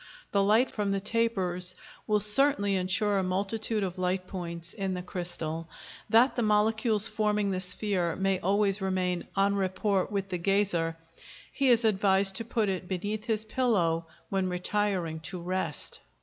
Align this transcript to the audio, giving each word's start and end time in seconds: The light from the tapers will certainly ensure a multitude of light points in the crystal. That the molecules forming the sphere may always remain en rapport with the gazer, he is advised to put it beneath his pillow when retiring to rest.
The 0.31 0.41
light 0.41 0.71
from 0.71 0.89
the 0.89 0.99
tapers 0.99 1.75
will 2.07 2.19
certainly 2.19 2.75
ensure 2.75 3.19
a 3.19 3.23
multitude 3.23 3.83
of 3.83 3.99
light 3.99 4.25
points 4.25 4.73
in 4.73 4.95
the 4.95 5.03
crystal. 5.03 5.69
That 6.09 6.35
the 6.35 6.41
molecules 6.41 7.07
forming 7.07 7.51
the 7.51 7.59
sphere 7.59 8.15
may 8.15 8.39
always 8.39 8.81
remain 8.81 9.25
en 9.37 9.53
rapport 9.55 10.05
with 10.09 10.29
the 10.29 10.39
gazer, 10.39 10.97
he 11.53 11.69
is 11.69 11.85
advised 11.85 12.33
to 12.37 12.43
put 12.45 12.67
it 12.67 12.87
beneath 12.87 13.25
his 13.25 13.45
pillow 13.45 14.07
when 14.29 14.49
retiring 14.49 15.19
to 15.19 15.39
rest. 15.39 15.99